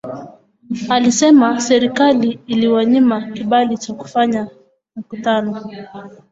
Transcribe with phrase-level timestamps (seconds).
[0.89, 4.47] Alisema serikali iliwanyima kibali cha kufanya
[4.95, 5.61] mkutano